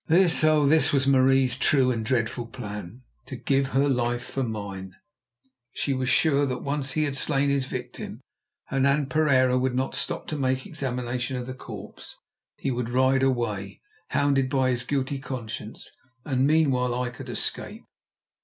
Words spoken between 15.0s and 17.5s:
conscience, and meanwhile I could